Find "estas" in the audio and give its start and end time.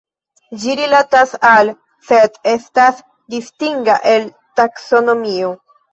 2.53-3.03